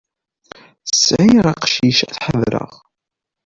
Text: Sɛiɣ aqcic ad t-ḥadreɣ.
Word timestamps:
Sɛiɣ 1.03 1.45
aqcic 1.53 1.99
ad 2.03 2.11
t-ḥadreɣ. 2.13 2.71